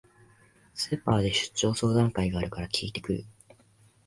[0.73, 3.25] スーパーで出張相談会があるから聞いてくる